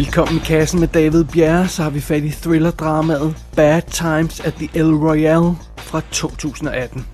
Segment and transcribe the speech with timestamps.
[0.00, 2.32] Velkommen i kassen med David Bjerre, så har vi fat i
[3.56, 7.06] Bad Times at the El Royale fra 2018.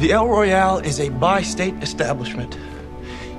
[0.00, 2.58] The El Royale is a bi-state establishment.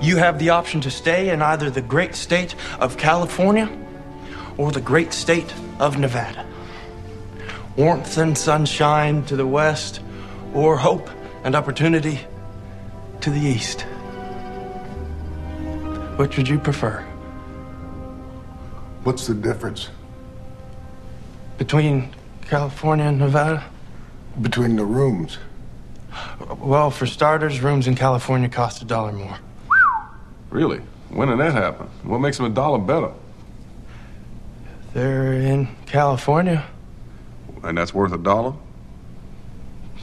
[0.01, 3.67] You have the option to stay in either the great state of California
[4.57, 6.45] or the great state of Nevada.
[7.77, 10.01] Warmth and sunshine to the west,
[10.53, 11.09] or hope
[11.43, 12.19] and opportunity
[13.19, 13.85] to the east.
[16.17, 17.14] Which would you prefer?
[19.05, 19.89] What's the difference
[21.59, 22.09] Between
[22.41, 23.63] California and Nevada?
[24.41, 25.37] between the rooms?
[26.57, 29.37] Well, for starters, rooms in California cost a dollar more.
[30.49, 30.79] Really?
[31.09, 31.87] When did that happen?
[32.03, 33.11] What makes them a dollar better?
[34.93, 36.65] They're in California.
[37.63, 38.53] And that's worth a dollar?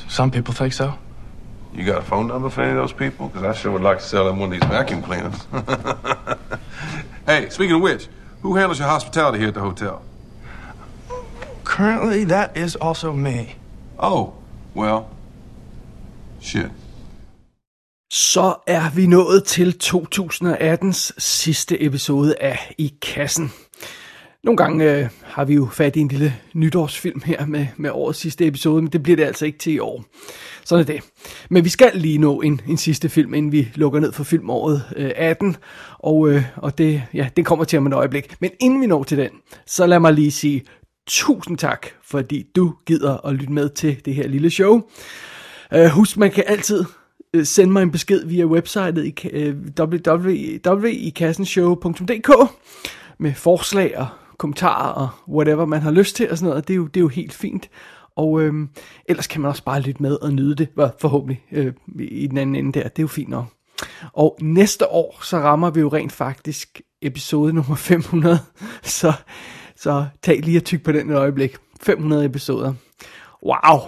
[0.08, 0.96] Some people think so.
[1.74, 3.28] You got a phone number for any of those people?
[3.28, 5.46] Because I sure would like to sell them one of these vacuum cleaners.
[7.26, 8.08] hey, speaking of which,
[8.42, 10.02] who handles your hospitality here at the hotel?
[11.64, 13.56] Currently, that is also me.
[13.98, 14.32] Oh,
[14.74, 15.04] well,
[16.40, 16.70] shit.
[18.12, 23.52] Så er vi nået til 2018's sidste episode af I Kassen.
[24.44, 28.18] Nogle gange øh, har vi jo fat i en lille nytårsfilm her med, med årets
[28.18, 30.04] sidste episode, men det bliver det altså ikke til i år.
[30.64, 31.00] Sådan er det.
[31.50, 34.82] Men vi skal lige nå en, en sidste film, inden vi lukker ned for filmåret
[34.96, 35.56] øh, 18,
[35.98, 38.36] og, øh, og det, ja, den kommer til om et øjeblik.
[38.40, 39.30] Men inden vi når til den,
[39.66, 40.62] så lad mig lige sige
[41.06, 44.82] tusind tak, fordi du gider at lytte med til det her lille show.
[45.74, 46.84] Øh, husk, man kan altid
[47.34, 52.30] øh, sende mig en besked via websitet i øh, www.ikassenshow.dk
[53.18, 54.06] med forslag og
[54.42, 56.68] kommentarer og whatever man har lyst til og sådan noget.
[56.68, 57.70] Det er jo, det er jo helt fint.
[58.16, 58.68] Og øhm,
[59.08, 60.68] ellers kan man også bare lytte med og nyde det,
[61.00, 62.88] forhåbentlig, øh, i den anden ende der.
[62.88, 63.44] Det er jo fint nok.
[64.12, 68.38] Og næste år, så rammer vi jo rent faktisk episode nummer 500.
[68.82, 69.12] Så,
[69.76, 71.56] så tag lige og tyk på den et øjeblik.
[71.82, 72.74] 500 episoder.
[73.46, 73.80] Wow.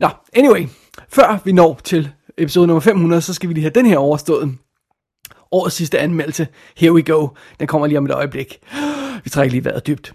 [0.00, 0.66] Nå, anyway.
[1.08, 4.54] Før vi når til episode nummer 500, så skal vi lige have den her overstået.
[5.52, 6.48] Årets sidste anmeldelse.
[6.76, 7.28] Here we go.
[7.60, 8.60] Den kommer lige om et øjeblik.
[9.24, 10.14] Vi trækker lige vejret dybt.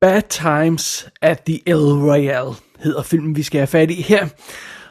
[0.00, 4.28] Bad Times at the El Royale hedder filmen, vi skal have fat i her.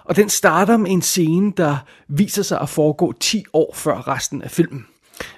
[0.06, 1.78] Og den starter med en scene, der
[2.08, 4.86] viser sig at foregå 10 år før resten af filmen.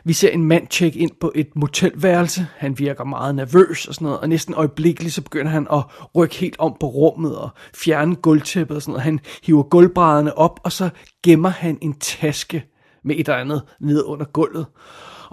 [0.04, 2.48] Vi ser en mand tjekke ind på et motelværelse.
[2.58, 5.84] Han virker meget nervøs og sådan noget, og næsten øjeblikkeligt så begynder han at
[6.16, 9.04] rykke helt om på rummet og fjerne gulvtæppet og sådan noget.
[9.04, 10.90] Han hiver gulvbrædderne op, og så
[11.24, 12.66] gemmer han en taske
[13.04, 14.66] med et eller andet ned under gulvet.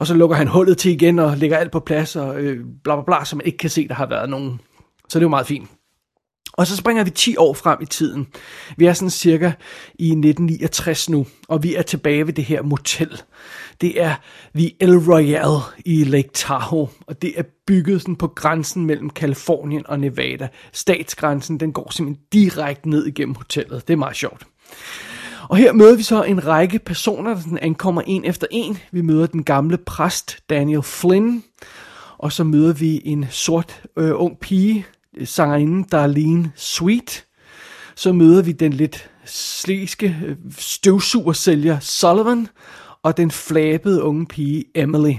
[0.02, 2.96] Og så lukker han hullet til igen og lægger alt på plads og øh, bla
[2.96, 4.60] bla bla, så man ikke kan se, der har været nogen.
[5.08, 5.70] Så det er jo meget fint.
[6.52, 8.26] Og så springer vi 10 år frem i tiden.
[8.76, 9.52] Vi er sådan cirka
[9.94, 13.22] i 1969 nu, og vi er tilbage ved det her motel.
[13.80, 14.14] Det er
[14.54, 19.86] The El Royale i Lake Tahoe, og det er bygget sådan på grænsen mellem Kalifornien
[19.86, 20.48] og Nevada.
[20.72, 23.88] Statsgrænsen, den går simpelthen direkte ned igennem hotellet.
[23.88, 24.46] Det er meget sjovt.
[25.52, 28.78] Og her møder vi så en række personer, der sådan ankommer en efter en.
[28.92, 31.44] Vi møder den gamle præst Daniel Flynn,
[32.18, 34.86] og så møder vi en sort øh, ung pige,
[35.16, 37.24] øh, sangerinden Darlene Sweet.
[37.94, 42.48] Så møder vi den lidt sliske øh, støvsugersælger Sullivan,
[43.02, 45.14] og den flabede unge pige Emily.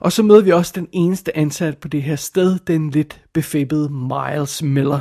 [0.00, 3.88] Og så møder vi også den eneste ansat på det her sted, den lidt befippede
[3.88, 5.00] Miles Miller.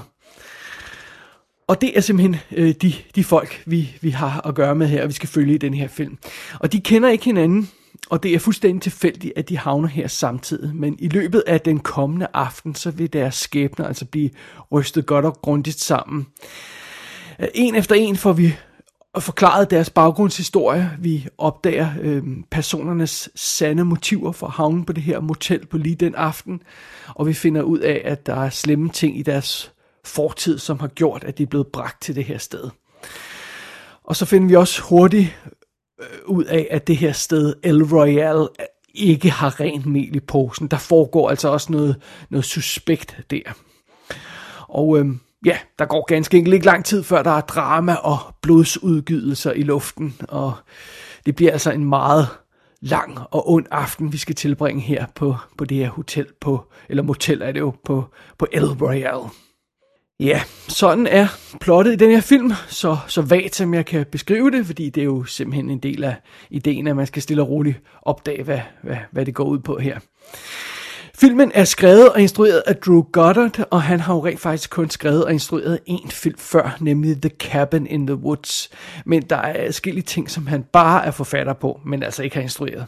[1.69, 5.01] Og det er simpelthen øh, de, de folk, vi, vi har at gøre med her,
[5.03, 6.17] og vi skal følge i den her film.
[6.59, 7.69] Og de kender ikke hinanden,
[8.09, 10.75] og det er fuldstændig tilfældigt, at de havner her samtidig.
[10.75, 14.29] Men i løbet af den kommende aften, så vil deres skæbner altså blive
[14.71, 16.27] rystet godt og grundigt sammen.
[17.39, 18.55] Øh, en efter en får vi
[19.19, 20.91] forklaret deres baggrundshistorie.
[20.99, 25.95] Vi opdager øh, personernes sande motiver for at havne på det her motel på lige
[25.95, 26.61] den aften.
[27.15, 29.71] Og vi finder ud af, at der er slemme ting i deres
[30.05, 32.69] fortid, som har gjort, at de er blevet bragt til det her sted.
[34.03, 35.37] Og så finder vi også hurtigt
[36.01, 38.47] øh, ud af, at det her sted, El Royale,
[38.93, 40.67] ikke har rent mel i posen.
[40.67, 41.95] Der foregår altså også noget,
[42.29, 43.41] noget suspekt der.
[44.67, 48.17] Og øhm, ja, der går ganske enkelt ikke lang tid, før der er drama og
[48.41, 50.15] blodsudgydelser i luften.
[50.27, 50.53] Og
[51.25, 52.27] det bliver altså en meget
[52.81, 57.03] lang og ond aften, vi skal tilbringe her på, på det her hotel, på, eller
[57.03, 58.05] motel er det jo, på,
[58.37, 59.29] på El Royale.
[60.19, 61.27] Ja, sådan er
[61.61, 65.01] plottet i den her film, så, så vagt som jeg kan beskrive det, fordi det
[65.01, 66.15] er jo simpelthen en del af
[66.49, 69.77] ideen, at man skal stille og roligt opdage, hvad, hvad, hvad det går ud på
[69.77, 69.99] her.
[71.19, 74.89] Filmen er skrevet og instrueret af Drew Goddard, og han har jo rent faktisk kun
[74.89, 78.69] skrevet og instrueret en film før, nemlig The Cabin in the Woods.
[79.05, 82.43] Men der er forskellige ting, som han bare er forfatter på, men altså ikke har
[82.43, 82.85] instrueret.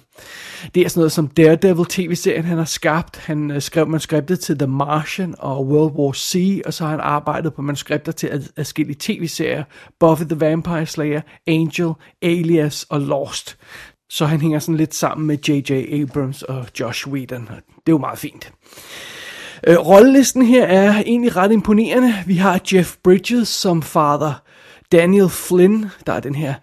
[0.76, 3.18] Det er sådan noget som Daredevil tv-serien, han har skabt.
[3.18, 7.00] Han øh, skrev manuskriptet til The Martian og World War C, og så har han
[7.00, 9.64] arbejdet på manuskripter til forskellige tv-serier.
[10.00, 11.92] Buffy the Vampire Slayer, Angel,
[12.22, 13.58] Alias og Lost.
[14.14, 16.02] Så han hænger sådan lidt sammen med J.J.
[16.02, 17.42] Abrams og Josh Whedon.
[17.42, 18.54] Det er jo meget fint.
[19.68, 22.14] Øh, rollelisten her er egentlig ret imponerende.
[22.26, 24.34] Vi har Jeff Bridges som fader
[24.92, 26.54] Daniel Flynn, der er den her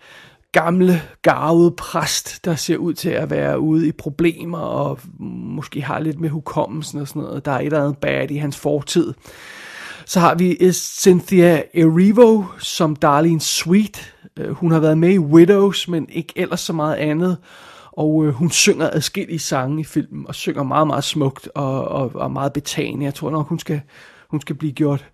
[0.53, 5.99] gamle, garvede præst, der ser ud til at være ude i problemer og måske har
[5.99, 7.45] lidt med hukommelsen og sådan noget.
[7.45, 9.15] Der er et eller andet bad i hans fortid.
[10.05, 14.15] Så har vi øh, Cynthia Erivo som Darlene Sweet.
[14.39, 17.37] Øh, hun har været med i Widows, men ikke ellers så meget andet.
[17.93, 22.11] Og øh, hun synger adskillige sange i filmen, og synger meget, meget smukt og, og,
[22.15, 23.05] og meget betagende.
[23.05, 23.81] Jeg tror nok, hun skal,
[24.31, 25.05] hun skal blive gjort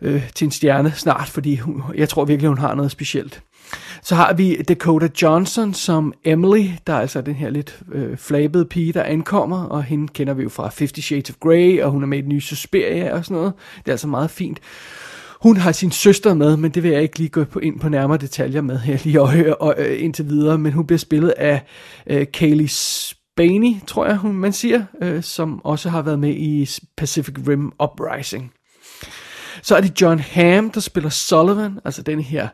[0.00, 3.42] øh, til en stjerne snart, fordi hun, jeg tror virkelig, hun har noget specielt.
[4.02, 8.64] Så har vi Dakota Johnson som Emily, der er altså den her lidt øh, flabede
[8.64, 12.02] pige, der ankommer, og hende kender vi jo fra Fifty Shades of Grey, og hun
[12.02, 13.52] er med i den nye Suspiria og sådan noget.
[13.78, 14.58] Det er altså meget fint.
[15.42, 17.88] Hun har sin søster med, men det vil jeg ikke lige gå på ind på
[17.88, 21.62] nærmere detaljer med her lige og, og, og, indtil videre, men hun bliver spillet af
[22.06, 26.68] øh, Kaylee Spaney, tror jeg, hun, man siger, øh, som også har været med i
[26.96, 28.52] Pacific Rim Uprising.
[29.62, 32.48] Så er det John Hamm, der spiller Sullivan, altså den her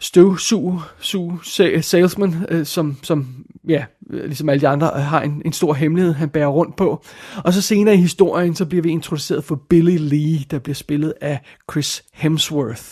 [0.00, 1.38] støvsug su,
[1.80, 5.74] salesman, øh, som, som ja, Øh, ligesom alle de andre, øh, har en, en stor
[5.74, 7.04] hemmelighed, han bærer rundt på.
[7.44, 11.14] Og så senere i historien, så bliver vi introduceret for Billy Lee, der bliver spillet
[11.20, 12.82] af Chris Hemsworth.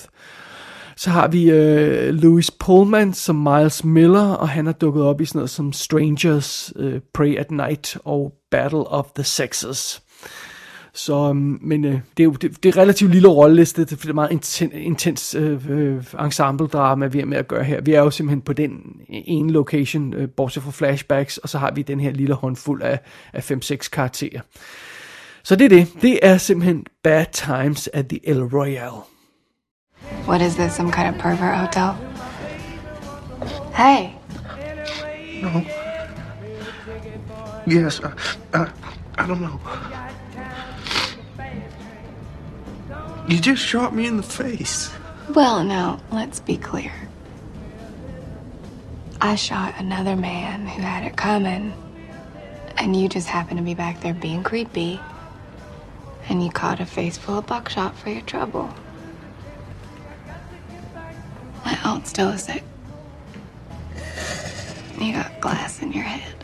[0.96, 5.25] Så har vi øh, Louis Pullman som Miles Miller, og han er dukket op i
[5.25, 10.02] sådan noget som Strangers, øh, Pray at Night og Battle of the Sexes.
[10.95, 14.13] Så, øhm, men øh, det er jo det, det er relativt lille rolleliste, det er
[14.13, 17.81] meget intens, intens øh, øh, ensemble-drama, vi er med at gøre her.
[17.81, 18.73] Vi er jo simpelthen på den
[19.09, 23.01] ene location, øh, bortset fra flashbacks, og så har vi den her lille håndfuld af,
[23.33, 24.41] af 5-6 karakterer.
[25.43, 25.89] Så det er det.
[26.03, 29.01] Det er simpelthen Bad Times at the El Royale.
[30.29, 31.91] What is this, some kind of pervert hotel?
[33.75, 34.09] Hey.
[35.43, 35.61] No.
[37.67, 38.13] Yes, I,
[38.55, 38.67] I,
[39.19, 39.61] I don't know.
[43.31, 44.91] You just shot me in the face.
[45.29, 46.91] Well, now, let's be clear.
[49.21, 51.73] I shot another man who had it coming,
[52.77, 55.00] and you just happened to be back there being creepy,
[56.29, 58.69] and you caught a face full of buckshot for your trouble.
[61.65, 62.65] Well, still is it?
[65.00, 66.35] You got glass in your head.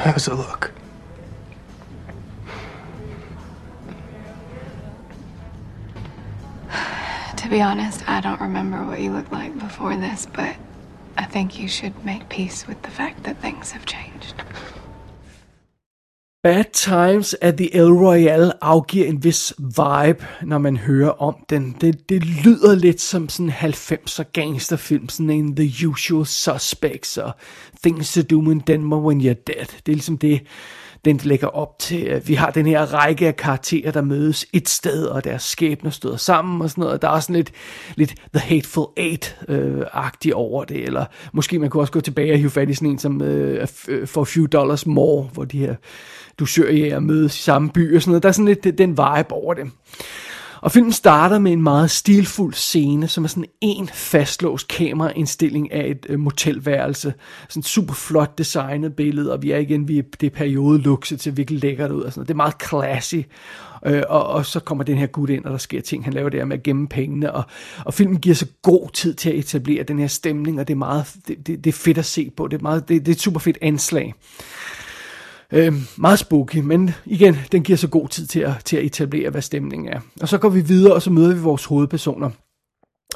[0.00, 0.72] How does it look?
[7.36, 10.56] To be honest, I don't remember what you looked like before this, but
[11.18, 14.42] I think you should make peace with the fact that things have changed.
[16.42, 21.76] Bad Times at the El Royale afgiver en vis vibe, når man hører om den.
[21.80, 27.32] Det, det lyder lidt som sådan 90'er gangsterfilm, sådan en The Usual Suspects og
[27.82, 29.66] Things to Do in Denver When You're Dead.
[29.86, 30.40] Det er ligesom det,
[31.04, 32.22] den lægger op til.
[32.26, 36.16] Vi har den her række af karakterer, der mødes et sted, og deres skæbner støder
[36.16, 37.02] sammen og sådan noget.
[37.02, 37.52] Der er sådan lidt,
[37.94, 42.38] lidt The Hateful Eight-agtigt øh, over det, eller måske man kunne også gå tilbage og
[42.38, 45.74] hive fat i sådan en som øh, øh For Few Dollars More, hvor de her
[46.40, 48.22] dusørjæger mødes i samme by og sådan noget.
[48.22, 49.70] Der er sådan lidt den vibe over det.
[50.60, 55.90] Og filmen starter med en meget stilfuld scene, som er sådan en fastlåst kameraindstilling af
[55.90, 57.14] et øh, motelværelse.
[57.48, 61.62] Sådan super flot designet billede, og vi er igen vi det periode lukset til virkelig
[61.62, 62.02] lækkert ud.
[62.02, 62.28] Og sådan noget.
[62.28, 63.16] Det er meget classy.
[63.86, 66.04] Øh, og, og så kommer den her gut ind, og der sker ting.
[66.04, 67.42] Han laver det her med at gemme pengene, og,
[67.84, 70.78] og filmen giver så god tid til at etablere den her stemning, og det er
[70.78, 72.48] meget det, det, det er fedt at se på.
[72.48, 74.14] Det er, meget, det, det er et super fedt anslag.
[75.52, 79.30] Øh, meget spooky, men igen, den giver så god tid til at, til at etablere,
[79.30, 80.00] hvad stemningen er.
[80.20, 82.30] Og så går vi videre, og så møder vi vores hovedpersoner.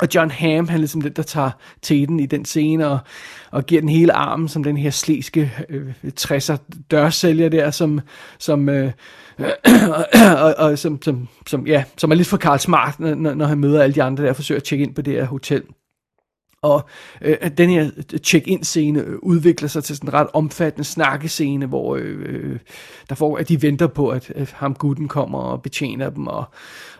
[0.00, 1.50] Og John Hamm, han er ligesom den, der tager
[1.82, 2.98] teten i den scene, og,
[3.50, 6.56] og giver den hele armen, som den her sleske øh, 60'er
[6.90, 8.00] dørsælger der, som,
[8.38, 8.92] som, øh,
[10.44, 13.58] og, og, som, som, som, ja, som er lidt for Karl Smart, når, når han
[13.58, 15.62] møder alle de andre, der forsøger at tjekke ind på det her hotel.
[16.64, 16.86] Og
[17.22, 21.66] øh, den her øh, check-in scene øh, udvikler sig til sådan en ret omfattende snakkescene,
[21.66, 22.58] hvor øh, øh,
[23.08, 26.44] der får, at de venter på, at at ham gutten kommer og betjener dem, og,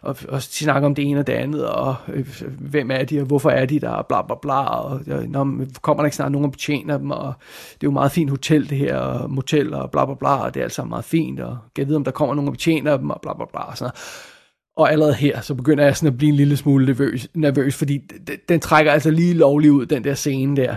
[0.03, 3.27] og, og snakker om det ene og det andet, og øh, hvem er de, og
[3.27, 6.33] hvorfor er de der, og bla bla bla, og og når, kommer der ikke snart
[6.33, 7.35] nogen og betjener dem, og
[7.75, 10.55] det er jo meget fint hotel det her, og motel, og bla bla bla, og
[10.55, 12.97] det er alt sammen meget fint, og kan vide, om der kommer nogen og betjener
[12.97, 14.34] dem, og bla bla bla, og sådan noget.
[14.77, 17.99] Og allerede her, så begynder jeg sådan at blive en lille smule nervøs, nervøs fordi
[18.27, 20.77] den, den trækker altså lige lovligt ud, den der scene der.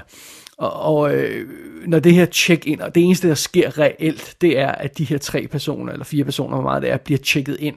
[0.58, 1.50] Og, og øh,
[1.88, 5.18] når det her check-in, og det eneste, der sker reelt, det er, at de her
[5.18, 7.76] tre personer, eller fire personer, hvor meget det er, bliver tjekket ind.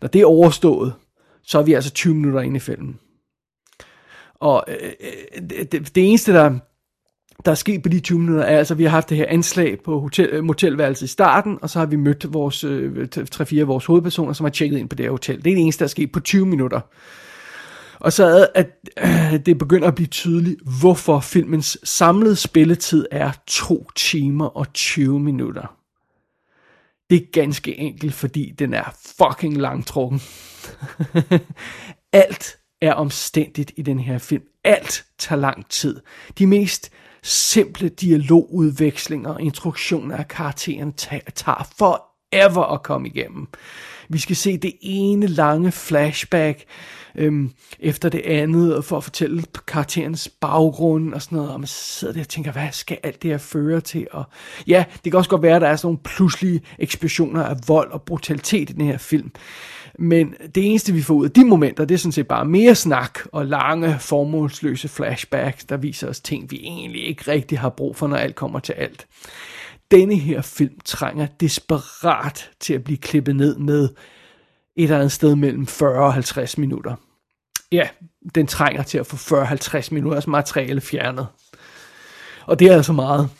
[0.00, 0.92] Når det er overstået,
[1.42, 2.98] så er vi altså 20 minutter inde i filmen.
[4.34, 6.58] Og øh, øh det, det, det eneste, der,
[7.44, 9.78] der er sket på de 20 minutter, er altså, vi har haft det her anslag
[9.84, 13.68] på hotel, øh, motelværelset i starten, og så har vi mødt vores, øh, 3-4 af
[13.68, 15.36] vores hovedpersoner, som har tjekket ind på det her hotel.
[15.36, 16.80] Det er det eneste, der er sket på 20 minutter.
[18.00, 23.30] Og så er at øh, det begynder at blive tydeligt, hvorfor filmens samlede spilletid er
[23.46, 25.76] 2 timer og 20 minutter.
[27.10, 30.22] Det er ganske enkelt, fordi den er fucking langtrukken.
[32.12, 34.42] Alt er omstændigt i den her film.
[34.64, 36.00] Alt tager lang tid.
[36.38, 36.90] De mest
[37.24, 40.92] simple dialogudvekslinger og instruktioner af karakteren
[41.34, 43.46] tager forever at komme igennem.
[44.08, 46.64] Vi skal se det ene lange flashback
[47.14, 47.50] øhm,
[47.80, 52.20] efter det andet, for at fortælle karakterens baggrund og sådan noget, og man sidder der
[52.20, 54.06] og tænker, hvad skal alt det her føre til?
[54.12, 54.24] Og
[54.66, 57.90] ja, det kan også godt være, at der er sådan nogle pludselige eksplosioner af vold
[57.90, 59.30] og brutalitet i den her film.
[59.98, 62.74] Men det eneste, vi får ud af de momenter, det er sådan set bare mere
[62.74, 67.96] snak og lange, formålsløse flashbacks, der viser os ting, vi egentlig ikke rigtig har brug
[67.96, 69.06] for, når alt kommer til alt.
[69.90, 75.36] Denne her film trænger desperat til at blive klippet ned med et eller andet sted
[75.36, 76.94] mellem 40 og 50 minutter.
[77.72, 77.88] Ja,
[78.34, 81.26] den trænger til at få 40-50 minutters materiale fjernet.
[82.46, 83.30] Og det er altså meget.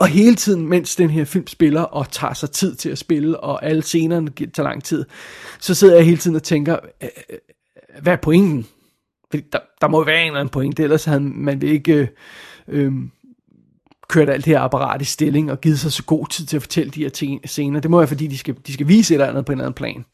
[0.00, 3.40] Og hele tiden, mens den her film spiller og tager sig tid til at spille,
[3.40, 5.04] og alle scenerne tager lang tid,
[5.60, 6.78] så sidder jeg hele tiden og tænker,
[8.02, 8.66] hvad er pointen?
[9.30, 12.08] Fordi der, der må være en eller anden pointe, ellers havde man ikke øh,
[12.68, 12.92] øh,
[14.08, 16.62] kørt alt det her apparat i stilling og givet sig så god tid til at
[16.62, 17.80] fortælle de her scener.
[17.80, 19.66] Det må være, fordi de skal, de skal vise et eller andet på en eller
[19.66, 20.04] anden plan.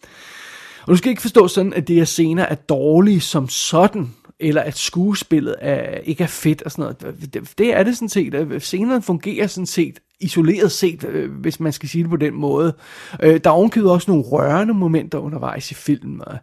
[0.83, 4.63] Og du skal ikke forstå sådan, at det her scener er dårlige som sådan, eller
[4.63, 7.35] at skuespillet er, ikke er fedt og sådan noget.
[7.35, 8.63] Det, det er det sådan set.
[8.63, 12.75] Scenerne fungerer sådan set isoleret set, øh, hvis man skal sige det på den måde.
[13.23, 16.21] Øh, der er ovenkøbet også nogle rørende momenter undervejs i filmen.
[16.27, 16.39] Og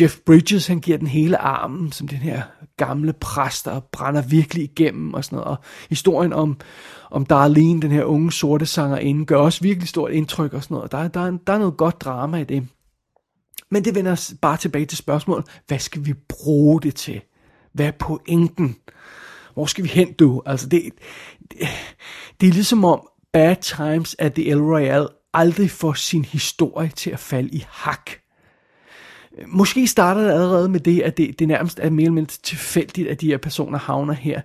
[0.00, 2.42] Jeff Bridges, han giver den hele armen, som den her
[2.76, 5.50] gamle præst, der brænder virkelig igennem og sådan noget.
[5.50, 5.56] Og
[5.88, 6.56] historien om,
[7.10, 10.92] om Darlene, den her unge sorte sangerinde, gør også virkelig stort indtryk og sådan noget.
[10.92, 12.66] Der, der, der er noget godt drama i det.
[13.72, 17.20] Men det vender os bare tilbage til spørgsmålet, hvad skal vi bruge det til?
[17.72, 18.76] Hvad er pointen?
[19.54, 20.42] Hvor skal vi hen, du?
[20.46, 20.82] Altså, det,
[21.50, 21.58] det,
[22.40, 27.10] det er ligesom om Bad Times at the El Royale aldrig får sin historie til
[27.10, 28.10] at falde i hak.
[29.46, 33.08] Måske starter det allerede med det, at det, det nærmest er mere eller mindre tilfældigt,
[33.08, 34.40] at de her personer havner her.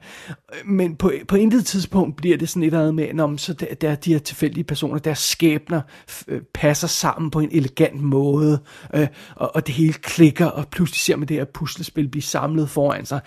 [0.66, 3.74] Men på, på intet tidspunkt bliver det sådan et eller andet med, når så der,
[3.74, 5.82] der de her tilfældige personer, deres skæbner
[6.28, 8.60] øh, passer sammen på en elegant måde,
[8.94, 12.70] øh, og, og det hele klikker, og pludselig ser man det her puslespil blive samlet
[12.70, 13.20] foran sig.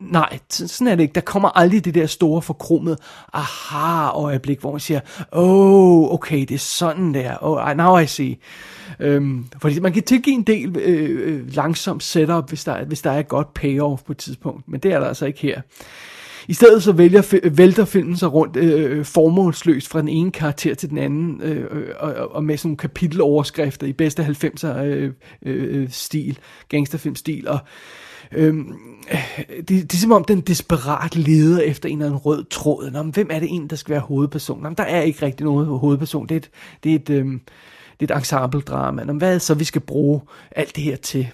[0.00, 1.14] Nej, sådan er det ikke.
[1.14, 2.96] Der kommer aldrig det der store forkromede
[3.32, 5.00] aha-øjeblik, hvor man siger,
[5.32, 8.36] oh, okay, det er sådan der, oh, now I see.
[9.00, 13.10] Øhm, fordi man kan tilgive en del øh, øh langsom setup, hvis der, hvis der
[13.10, 15.60] er et godt payoff på et tidspunkt, men det er der altså ikke her.
[16.48, 20.74] I stedet så vælger, vælter filmen sig rundt øh, øh, formålsløst fra den ene karakter
[20.74, 25.82] til den anden, øh, og, og med sådan nogle kapiteloverskrifter i bedste 90'er øh, øh,
[25.82, 27.58] øh, stil, gangsterfilmstil, og
[28.32, 28.72] Øhm,
[29.48, 32.90] det, det er som om den desperat leder efter en eller anden rød tråd.
[32.90, 34.62] Nå, men hvem er det en, der skal være hovedperson?
[34.62, 36.26] Nå, men der er ikke rigtig nogen hovedperson.
[36.26, 36.50] Det er et,
[36.84, 37.40] det er et, øhm,
[38.00, 39.04] det er et ensemble-drama.
[39.04, 40.20] Nå, hvad er det så, vi skal bruge
[40.50, 41.28] alt det her til?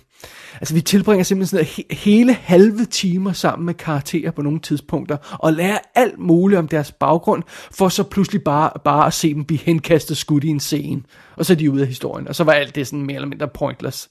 [0.55, 5.17] Altså, vi tilbringer simpelthen sådan he- hele halve timer sammen med karakterer på nogle tidspunkter,
[5.39, 9.45] og lærer alt muligt om deres baggrund, for så pludselig bare, bare at se dem
[9.45, 11.03] blive henkastet skudt i en scene.
[11.37, 13.29] Og så er de ude af historien, og så var alt det sådan mere eller
[13.29, 14.09] mindre pointless.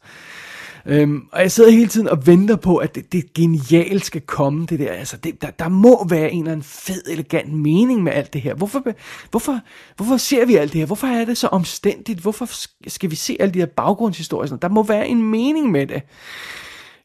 [0.85, 4.65] Øhm, og jeg sidder hele tiden og venter på, at det, det genialt skal komme,
[4.65, 4.91] det der.
[4.91, 8.41] Altså, det, der, der må være en eller anden fed, elegant mening med alt det
[8.41, 8.53] her.
[8.53, 8.83] Hvorfor,
[9.29, 9.59] hvorfor,
[9.95, 10.85] hvorfor ser vi alt det her?
[10.85, 12.19] Hvorfor er det så omstændigt?
[12.19, 12.49] Hvorfor
[12.87, 14.55] skal vi se alle de her baggrundshistorier?
[14.55, 16.01] Der må være en mening med det.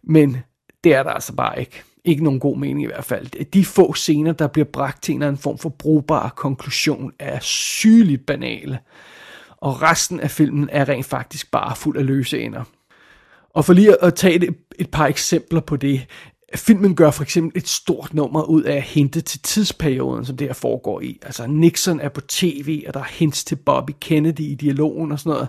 [0.02, 0.37] Men
[0.85, 1.83] det er der altså bare ikke.
[2.07, 3.45] Ikke nogen god mening i hvert fald.
[3.45, 7.40] De få scener, der bliver bragt til en eller anden form for brugbar konklusion, er
[7.40, 8.78] sygeligt banale.
[9.57, 12.64] Og resten af filmen er rent faktisk bare fuld af løse ender.
[13.54, 16.06] Og for lige at tage et, et par eksempler på det.
[16.54, 20.46] filmen gør for eksempel et stort nummer ud af at hente til tidsperioden, som det
[20.46, 21.18] her foregår i.
[21.23, 25.18] Altså Nixon er på tv, og der er hints til Bobby Kennedy i dialogen og
[25.18, 25.49] sådan noget.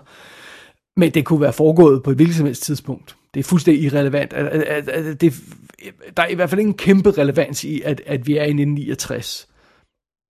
[0.96, 3.16] Men det kunne være foregået på et hvilket som helst tidspunkt.
[3.34, 4.30] Det er fuldstændig irrelevant.
[5.20, 5.34] Det,
[6.16, 9.48] der er i hvert fald ingen kæmpe relevans i, at, at vi er i 1969.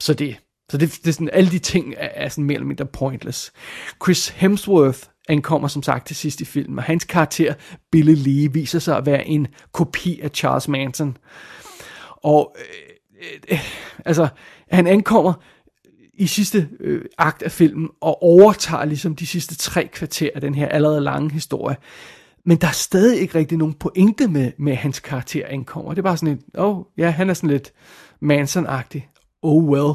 [0.02, 0.37] Så det,
[0.71, 3.52] så det, det er sådan, alle de ting er, er sådan mere eller mindre pointless.
[4.04, 7.54] Chris Hemsworth ankommer som sagt til sidst i filmen, og hans karakter,
[7.92, 11.16] Billy Lee, viser sig at være en kopi af Charles Manson.
[12.16, 13.61] Og øh, øh,
[14.04, 14.28] altså,
[14.71, 15.33] han ankommer
[16.14, 20.54] i sidste øh, akt af filmen og overtager ligesom de sidste tre kvarter af den
[20.54, 21.76] her allerede lange historie.
[22.45, 25.90] Men der er stadig ikke rigtig nogen pointe med, med hans karakter ankommer.
[25.90, 27.73] Det er bare sådan et, åh, oh, ja, han er sådan lidt
[28.21, 29.00] Manson-agtig.
[29.42, 29.95] Oh well.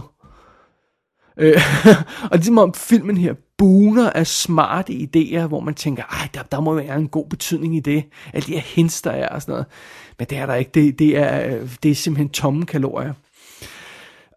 [1.38, 1.62] Øh,
[2.32, 6.30] og det er som om filmen her buner af smarte idéer, hvor man tænker, ej,
[6.34, 8.04] der, der må være en god betydning i det.
[8.34, 9.66] Alle de her hints, der er og sådan noget.
[10.20, 10.72] Men det er der ikke.
[10.74, 13.14] Det, det, er, øh, det er simpelthen tomme kalorier.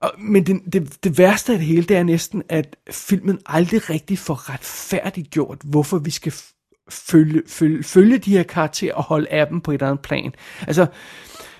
[0.02, 3.90] Og, men det, det, det værste af det hele, det er næsten, at filmen aldrig
[3.90, 6.34] rigtig får retfærdiggjort, hvorfor vi skal
[6.90, 10.32] følge, følge, følge de her karakterer og holde af dem på et eller andet plan.
[10.66, 10.86] Altså,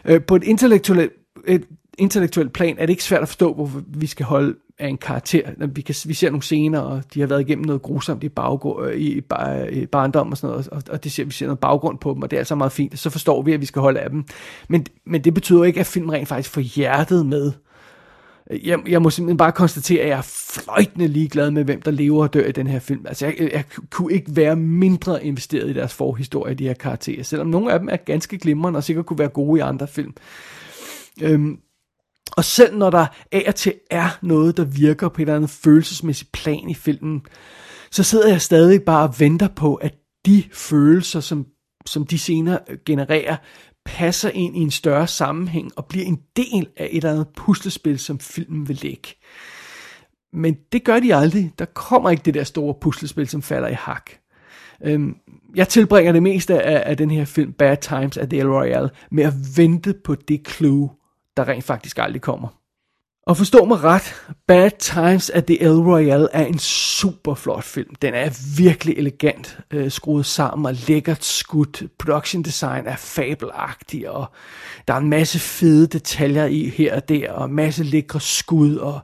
[0.04, 1.12] øh, på et intellektuelt,
[1.46, 1.64] et
[1.98, 5.66] intellektuelt plan er det ikke svært at forstå, hvor vi skal holde af en karakter.
[5.66, 8.90] Vi, kan, vi ser nogle scener, og de har været igennem noget grusomt i, baggård,
[8.94, 11.98] i, bar, i barndom og sådan noget, og, og det ser, vi ser noget baggrund
[11.98, 12.98] på dem, og det er altså meget fint.
[12.98, 14.24] Så forstår vi, at vi skal holde af dem.
[14.68, 17.52] Men, men det betyder ikke, at filmen rent faktisk får hjertet med.
[18.64, 22.22] Jeg, jeg må simpelthen bare konstatere, at jeg er fløjtende ligeglad med, hvem der lever
[22.22, 23.06] og dør i den her film.
[23.06, 27.46] Altså, jeg, jeg kunne ikke være mindre investeret i deres forhistorie, de her karakterer, selvom
[27.46, 30.14] nogle af dem er ganske glimrende og sikkert kunne være gode i andre film.
[31.22, 31.58] Øhm,
[32.36, 35.50] og selv når der af og til er noget, der virker på et eller andet
[35.50, 37.22] følelsesmæssigt plan i filmen,
[37.90, 39.94] så sidder jeg stadig bare og venter på, at
[40.26, 41.46] de følelser, som,
[41.86, 43.36] som de senere øh, genererer,
[43.84, 47.98] passer ind i en større sammenhæng og bliver en del af et eller andet puslespil,
[47.98, 49.08] som filmen vil lægge.
[50.32, 51.52] Men det gør de aldrig.
[51.58, 54.10] Der kommer ikke det der store puslespil, som falder i hak.
[54.84, 55.16] Øhm,
[55.54, 58.90] jeg tilbringer det meste af, af den her film, Bad Times at the El Royale,
[59.10, 60.90] med at vente på det clue,
[61.36, 62.48] der rent faktisk aldrig kommer.
[63.26, 64.14] Og forstå mig ret,
[64.46, 67.94] Bad Times at the El Royale er en super flot film.
[68.02, 71.82] Den er virkelig elegant øh, skruet sammen og lækkert skudt.
[71.98, 74.26] Production design er fabelagtig, og
[74.88, 78.76] der er en masse fede detaljer i her og der, og en masse lækre skud,
[78.76, 79.00] og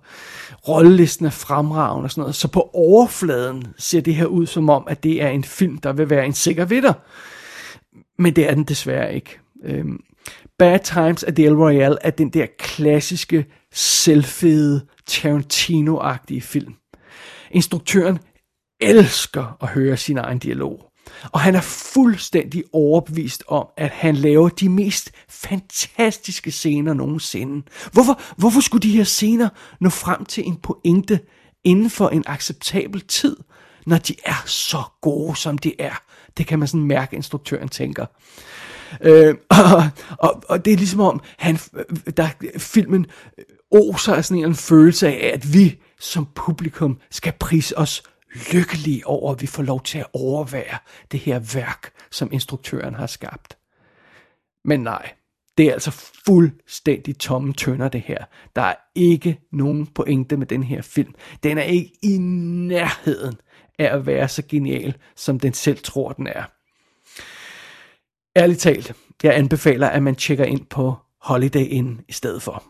[0.69, 2.35] rollelisten er fremragende og sådan noget.
[2.35, 5.93] Så på overfladen ser det her ud som om, at det er en film, der
[5.93, 6.93] vil være en sikker vitter.
[8.19, 9.39] Men det er den desværre ikke.
[9.65, 10.01] Øhm,
[10.59, 16.75] Bad Times at the El Royale er den der klassiske, selvfede, Tarantino-agtige film.
[17.51, 18.19] Instruktøren
[18.81, 20.91] elsker at høre sin egen dialog.
[21.33, 27.67] Og han er fuldstændig overbevist om, at han laver de mest fantastiske scener nogensinde.
[27.93, 29.49] Hvorfor, hvorfor skulle de her scener
[29.81, 31.21] nå frem til en pointe
[31.65, 33.37] inden for en acceptabel tid,
[33.87, 36.03] når de er så gode, som de er?
[36.37, 38.07] Det kan man sådan mærke, instruktøren tænker.
[39.01, 39.85] Øh, og,
[40.29, 41.59] og, og det er ligesom om, han,
[42.17, 43.07] der, filmen
[43.71, 48.03] oser af sådan en følelse af, at vi som publikum skal prise os
[48.53, 50.79] lykkelige over, at vi får lov til at overvære
[51.13, 53.59] det her værk, som instruktøren har skabt.
[54.65, 55.13] Men nej,
[55.59, 55.91] det er altså
[56.27, 58.25] fuldstændig tomme tønder det her.
[58.57, 61.15] Der er ikke nogen pointe med den her film.
[61.43, 63.35] Den er ikke i nærheden
[63.79, 66.45] af at være så genial, som den selv tror, den er.
[68.37, 72.63] Ærligt talt, jeg anbefaler, at man tjekker ind på Holiday Inn i stedet for.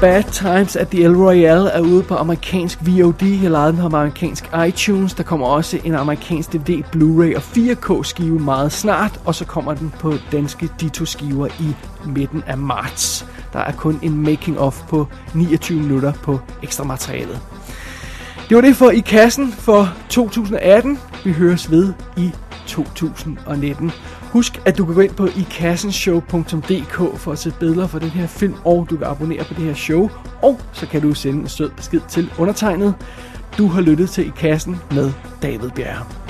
[0.00, 3.22] Bad Times at the El Royale er ude på amerikansk VOD.
[3.42, 5.14] Jeg lejede den på amerikansk iTunes.
[5.14, 9.20] Der kommer også en amerikansk DVD, Blu-ray og 4K skive meget snart.
[9.24, 11.74] Og så kommer den på danske Ditto skiver i
[12.06, 13.26] midten af marts.
[13.52, 17.40] Der er kun en making of på 29 minutter på ekstra materialet.
[18.48, 20.98] Det var det for I Kassen for 2018.
[21.24, 22.30] Vi høres ved i
[22.66, 23.90] 2019.
[24.20, 28.26] Husk, at du kan gå ind på ikassenshow.dk for at se billeder for den her
[28.26, 30.10] film, og du kan abonnere på det her show,
[30.42, 32.94] og så kan du sende en sød besked til undertegnet.
[33.58, 36.21] Du har lyttet til I Kassen med David Bjerre.